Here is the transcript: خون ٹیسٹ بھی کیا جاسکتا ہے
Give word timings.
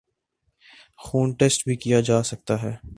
خون 0.99 1.33
ٹیسٹ 1.33 1.65
بھی 1.65 1.75
کیا 1.75 1.99
جاسکتا 2.01 2.61
ہے 2.63 2.75